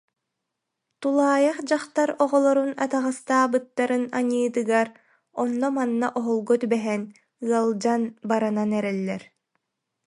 Тулаайах 1.01 1.57
дьахтар 1.69 2.09
оҕолорун 2.23 2.71
атаҕастаабыттарын 2.83 4.03
аньыытыгар, 4.17 4.87
онно-манна 5.41 6.07
оһолго 6.17 6.53
түбэһэн, 6.61 7.01
ыалдьан 7.47 8.01
баранан 8.29 8.69
эрэллэр 8.79 9.23